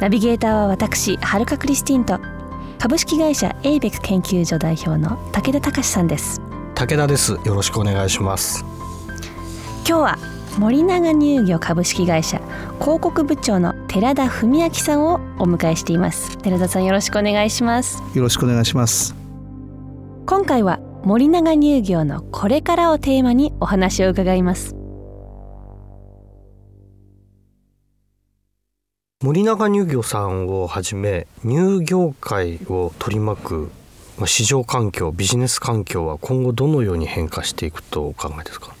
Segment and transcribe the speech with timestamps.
[0.00, 2.20] ナビゲーターは私はるかクリスティンと
[2.78, 6.40] 株式会社エイベック研究所代表の武田隆さんです。
[6.76, 7.32] 武田です。
[7.32, 8.64] よろしくお願いします。
[9.86, 10.18] 今日は
[10.58, 12.38] 森永乳業株式会社
[12.80, 16.38] 広告部長の寺田文明さんをお迎えしています。
[16.38, 18.00] 寺田さんよろしくお願いします。
[18.14, 19.16] よろしくお願いします。
[20.26, 24.77] 今回は森永乳業のこれからをテーマにお話を伺います
[29.28, 33.70] 森永乳業さんをはじめ乳業界を取り巻く
[34.16, 38.74] まあ市場環境ビジネス環境は今後どのように変化していくとお考えですか？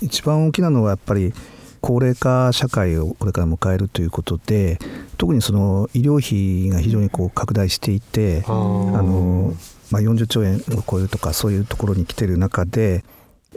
[0.00, 1.34] 一番大きなのはやっぱり
[1.82, 4.78] 高齢化社会をこれから迎えるということで
[5.18, 9.52] 特にその医療費が非常にこう拡大していてあの、
[9.90, 13.04] まあ、40兆円を超えるとかそういうところに来てる中で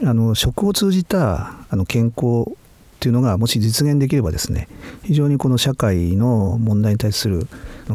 [0.03, 2.51] あの食を通じたあの健康
[3.03, 4.69] っていうのがもし実現できればですね
[5.03, 7.47] 非常にこの社会の問題に対する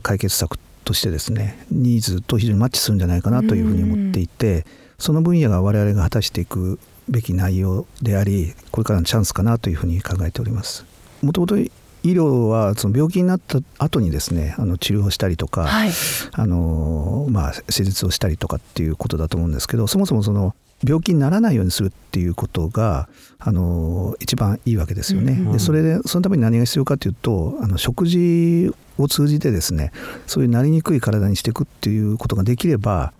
[0.02, 4.66] 解決策としてですねニーズと非常にマッチするんじゃないかなというふうに思っていて
[4.98, 10.84] その分野が我々が果たしていくべき内容でありこれからのチャンスかなというふうに考えております。
[11.22, 11.70] もともと医
[12.02, 15.90] 療はその病気になった後にですねあの治療をしたりとか、はい
[16.32, 25.34] あのまあ、手術をしたりとかっていうことだと思うんですけどそもそもその病気にならないようにするっていうことがあの一番いいわけですよね。
[25.52, 29.92] でそれでそのために何が必要かというとあの食事を通じてですね
[30.26, 33.12] そういうなりにくい体にしていくっていうことができれば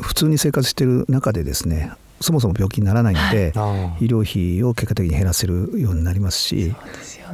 [0.00, 1.92] 普通に生活している中でですね
[2.24, 6.74] そもそも病気にならないので、あ医療費を結果的に減らせるようになりますし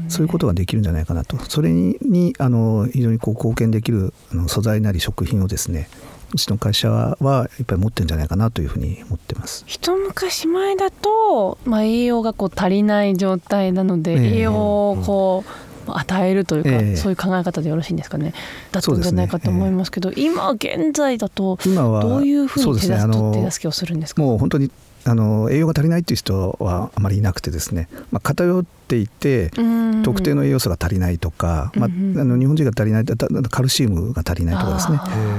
[0.08, 1.36] そういうことができるんじゃないかなと。
[1.48, 5.88] それににあの非常にこう貢献できるあの素材なり食品をですね
[6.32, 9.64] うちの会社はやっぱり持ってるんじゃないかなというふうに思ってます。
[9.66, 14.36] 一昔前だと、まあ、栄養がこう足りない状態なので、ええ。
[14.36, 14.52] 栄養
[14.92, 16.96] をこう、与えるというか、ええ。
[16.96, 18.32] そういう考え方でよろしいんですかね。
[18.72, 24.22] だったんじゃないかと思いますけど、今現在だと今はどういうふうに手助,、けをするんですか？
[24.22, 24.70] もう本当に
[25.05, 29.91] あの栄養が足りないっていう人はあまりいなくてですね、まあ、偏っていてうん。
[30.03, 31.88] 特定の栄養素が足りないとか、まあ、あ
[32.25, 34.99] の日本人が足りないカルシウムが足りないとかですね。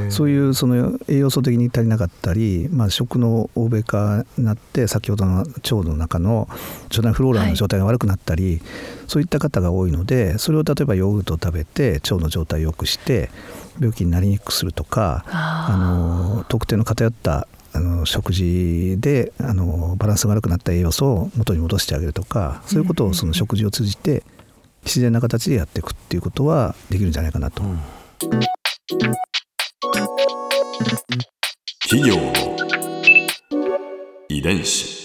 [0.10, 6.48] そういうその栄養素的に足りなかったり、まあ、食の欧米化になって先ほどの腸の中の
[6.90, 8.62] 腸内フローラの状態が悪くなったり、
[9.08, 13.30] そういった方が多いのでそれを例えばヨーグルトを食べて腸の状態を良くして
[13.80, 24.24] 病気になりにくくするとかああの特定の偏ったあの食事であのバランスが悪くなった栄養素を元に戻してあげるとかそういうことをその食事を通じて
[24.84, 27.64] 自然な形でやっていくっていうことはできるんじゃないかなと。
[31.90, 32.34] 企業の
[34.30, 35.02] 遺伝子。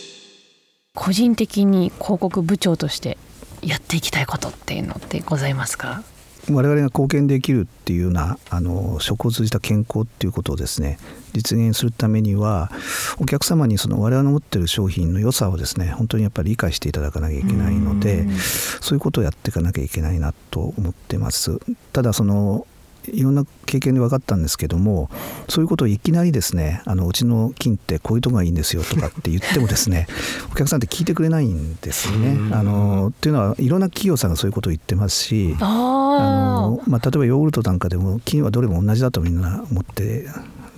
[0.94, 3.18] 個人的に広告部長として
[3.62, 6.02] やっていきたいことっていうのってございますか？
[6.50, 10.98] 我々が貢献できるっていうようなあの食を通じた健康っていうことをですね
[11.32, 12.70] 実現するためには
[13.18, 21.58] お客様にその我々の持ってる商品の良さをですね本当にやっぱり理解していただかなきゃいけないのでうんそういうことをやっていかなきゃいけないなと思ってます。
[21.92, 22.66] ただその
[23.12, 25.08] いろんな経験で分かったんですけども
[25.48, 30.06] そういうことをいきなりですねあのうちの金ってこういうとこがいいんですよとかって言ってもですね
[30.52, 32.38] お客さんって聞いてくれないんですよね。
[32.52, 40.26] あのっていうのはいろんな企業さんがそういうことを言ってますしああのまあ、例えばヨーグルトなんかでも菌はどれも同じだとみんな思って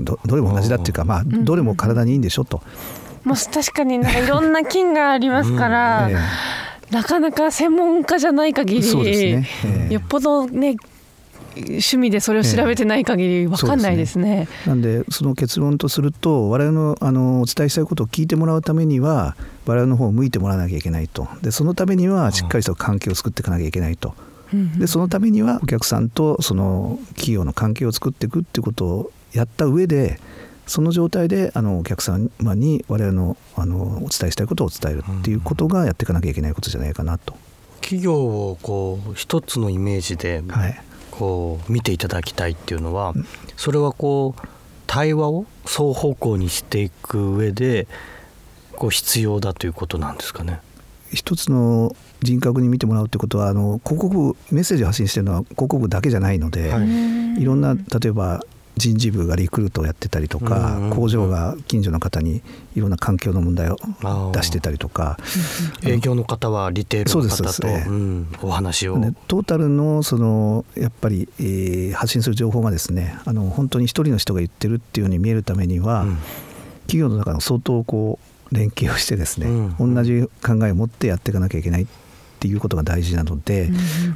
[0.01, 2.63] どどれも同じだっていうか、まあ、んどれも体にいいんでしょと。
[3.25, 6.17] もう確かになんかいろんな菌がありますから、え
[6.91, 9.47] なかなか専門家じゃない限りね。
[9.65, 9.95] ええ。
[9.95, 10.77] よっぽどね
[11.59, 14.49] 趣味でそれを調べてない限りわかんないですね。
[14.67, 21.29] なんでその結論とすると我々のあのお伝えしたいことを聞いてもらうためには我々の方を向いてもらわなきゃいけないと。
[21.43, 24.15] でそのためにはしっかりした関係を作っていかなきゃいけないと
[24.53, 24.79] うん。
[24.79, 30.21] でそのためにはお客さんとその企業の関係を作っていくっていうことをやった上で
[30.67, 37.37] その状態であのお客様に我々のあのお伝えしたいことを伝えるっていうことがやっていかなきゃいけないことじゃないかなと。
[37.81, 40.83] 企業をこう一つのイメージではい
[41.19, 43.13] こう見ていただきたいっていうのは
[43.57, 44.49] それはこう
[44.87, 47.89] 対話を双方向にしていく上で
[48.77, 50.61] こう必要だということなんですかね？
[51.13, 58.43] 一つの人格に見てもらうってことはあの広告メッセージを発信してるのは広告だけじゃないので、はいいろんな例えば
[58.79, 60.97] 人事部がリクルートをやってたりとか、うんうんうん。
[60.97, 62.43] 工場が近所の方に
[62.75, 63.77] いろんな環境の問題を
[64.33, 65.19] 出してたりとか、
[65.85, 68.29] 営業の方はリテールの方と、ですそうん。
[68.43, 76.19] お話を、ねトータルのそのやっぱり、えー発信する情報がですねあの本当に一人の人が言ってるっていうように見えるためには、うん。
[76.87, 78.19] 企業の中の相当こ
[78.51, 79.47] う連携をしてですね、
[79.79, 81.83] うん同じ考えを持ってやっていかなきゃいけない。
[81.83, 81.87] っ
[82.39, 83.69] ていうことが大事なので、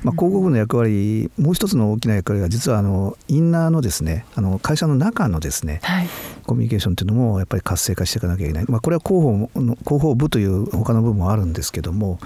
[0.02, 6.08] まあ、広告の役割もう一つの大きな役割が実はあのインナーのですねあの会社の中のですねはい。
[6.44, 12.18] コミュニケーションっていうのもやっぱり活性化していかなきゃいけない、まあ、これは広報の広報部という他の部分もあるんですけども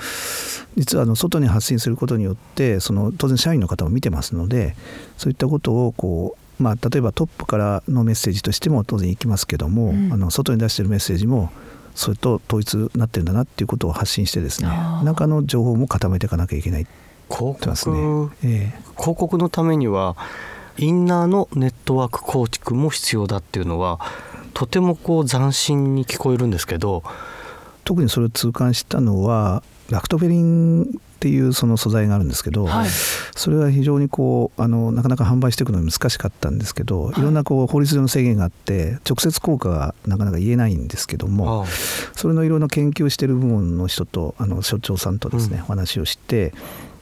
[0.76, 4.74] 実はあの外に発信することによってその当然社員の方も見てますので
[5.16, 10.12] そういったことをこう、まあ、例えばトップからのメッセージとしても当然いきますけども、うん。
[10.12, 11.50] あの外に出してるメッセージも
[11.96, 14.68] それと統一になってるんだなっていうことを発信してですね
[15.02, 16.86] 中の情報も固めていかなきゃいけない
[17.28, 18.30] 広告、ね。
[18.44, 18.82] ええ。
[18.96, 20.16] 広告のためには
[20.78, 23.98] インナーのネットワーク構築も必要だっていうのは
[24.54, 27.02] とてもこう斬新に聞こえるんですけど、
[27.84, 32.88] 特にそれを痛感したのはラクトフェリンっていうその素材があるんですけど、はい。
[32.88, 41.66] それは非常にこうあのなかなか販売していくのが難しかったんですけど、い、ろんなこう法律上の制限があって直接効果がなかなか言えないんですけどもあ
[42.14, 45.62] それのいろんな研究してる部門の人とあの所長さんとですね、うん。
[45.64, 46.54] お話をして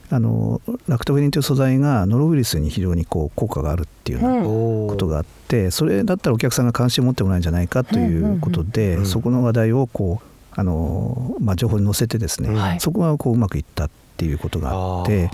[0.09, 12.81] あのラクトフェリンという素材がノロウイルスに非常にこう効果があるっていうようなことがあってそれだったらお客さんが関心を持ってもらえるんじゃないかということで、そこの話題をこうあの、まあ、情報に載せてですね、はい。
[12.81, 15.31] そこがこううまくいったっていうことがあって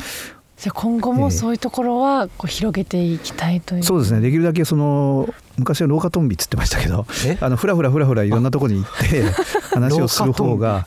[0.61, 4.21] じゃあ今後もそういうところはこう広げていきたいという、そうですね。
[4.21, 5.27] できるだけその
[5.57, 7.39] 昔は廊下トンビっつってましたけどえ？
[7.41, 9.23] あのふらふらふらふらいろんなところに行って
[9.73, 10.87] 話をする方が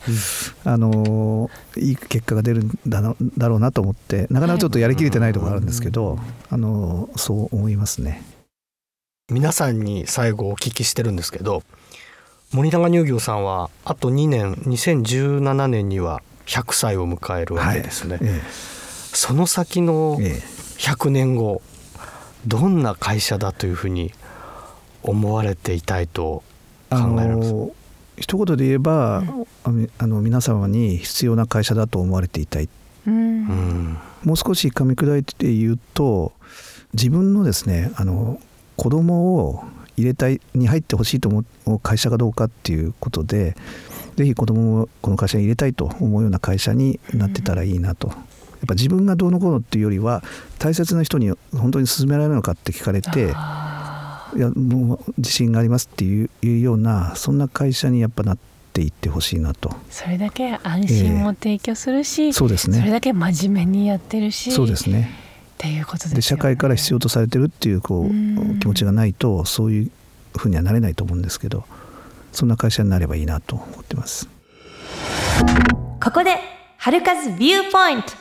[0.64, 6.20] あのいい結果が出るんだなだろうなと思ってなかなかちょっとやりきれてないところあるんですけど、
[6.50, 8.22] あのそう思いますね。
[9.32, 11.64] 皆さんに最後お聞きしてるんですけど
[12.54, 18.40] 森永乳業さんはあと2年2017年には100歳を迎えるわけですね、え
[19.12, 20.28] その先のええ。
[20.28, 20.32] え
[20.76, 21.62] 100年後
[22.46, 24.12] どんな会社だというふうに
[25.02, 26.42] 思われていたいと
[26.90, 27.72] 考あえられます？
[28.18, 29.24] 一言で言えば、
[29.98, 32.68] あの皆様に必要な会社だと思われていたい。
[33.06, 33.98] うんうん。
[34.22, 36.32] もう少し噛み砕いて言うと
[36.92, 38.40] 自分のですねあの
[38.76, 39.64] 子供を
[39.96, 43.56] 入れたいに入ってほしいと思う会社かどうかっていうことで
[44.16, 48.08] ぜひ子供をこの会社に入れたいと思うような会社になってたらいいなと。
[48.08, 50.22] やっぱ自分がどうのこうのっていうよりは
[50.58, 58.38] 大切な人に本当に勧められるのかって聞かれてあいやもう自信がありますっていうようなそんな会社にやっぱなっ
[58.72, 59.68] ていってほしいなと。
[59.68, 65.23] ーそれだけ安心も提供するし、そうですそれねだけ真面目にやってるしそうですね
[65.54, 66.14] っていうことですよね。
[66.16, 68.56] で社会から必要とされてるっていうこうん。
[68.56, 69.90] う気持ちがないとそういう
[70.36, 71.64] ふうにはなれないと思うんですけど
[72.32, 74.28] そんな会社になればいいなと思ってます。
[76.02, 76.36] ここで
[76.78, 78.12] 春風ビューポイント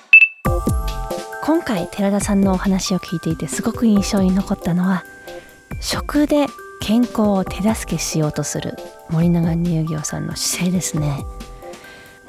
[1.44, 5.04] 今回寺田さんのお話を聞いていてすごく印象に残ったのは
[5.82, 6.48] 食で
[6.80, 8.78] 健康を手助けしようとする
[9.10, 11.26] 森永乳業さんの姿勢ですね。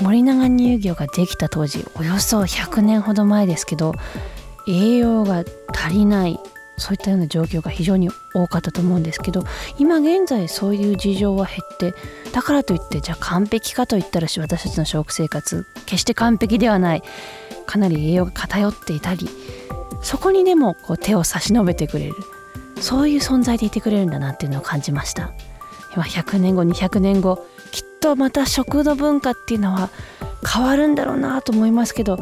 [0.00, 3.94] 森永乳業ができた当時およそ100年ほど前ですけど
[4.66, 6.38] 栄養が足りない
[6.76, 9.44] そういったような状況が非常に多かったと思うんですけど
[9.78, 11.94] 今現在そういう事情は減って
[12.32, 17.02] だからといってじゃあ完璧かといったらし私たちの食生活決して完璧ではない。
[17.66, 19.26] かなり栄養が偏っていたり
[20.02, 22.14] そこにでもこう手を差し伸べてくれる。
[22.80, 25.32] そういう存在でいてくれるんだなっていうのを感じました。
[25.94, 29.90] 今100年後200年後きっとまた食の文化っていうのは
[30.46, 32.18] 変わるんだろうなと思いますけど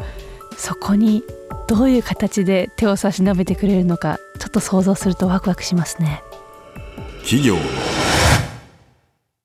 [0.57, 1.23] そこに
[1.67, 6.21] どういう形で手を差し伸べてくれるのかちょっと想像するとワクワクしますね。
[7.23, 7.61] 企業の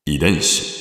[0.07, 0.79] 遺伝子。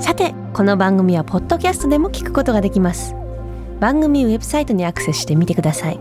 [0.00, 3.14] さてこの番組はポッドキャストでも聞くことができます。
[3.80, 6.00] 番組ウェブサイトにアクセスしてみてください。